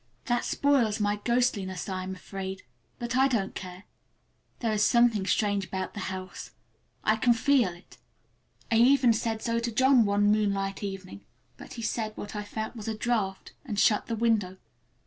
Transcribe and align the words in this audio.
That 0.25 0.43
spoils 0.43 0.99
my 0.99 1.17
ghostliness, 1.17 1.87
I 1.87 2.01
am 2.01 2.15
afraid; 2.15 2.63
but 2.97 3.15
I 3.15 3.27
don't 3.27 3.53
care—there 3.53 4.71
is 4.73 4.83
something 4.83 5.27
strange 5.27 5.65
about 5.67 5.93
the 5.93 5.99
house—I 6.09 7.17
can 7.17 7.33
feel 7.35 7.69
it. 7.71 7.99
I 8.71 8.77
even 8.77 9.13
said 9.13 9.43
so 9.43 9.59
to 9.59 9.71
John 9.71 10.03
one 10.05 10.31
moonlight 10.31 10.81
evening, 10.81 11.21
but 11.55 11.73
he 11.73 11.83
said 11.83 12.17
what 12.17 12.35
I 12.35 12.41
felt 12.43 12.75
was 12.75 12.87
a 12.87 12.97
draught, 12.97 13.51
and 13.63 13.77
shut 13.77 14.07
the 14.07 14.15
window. 14.15 14.57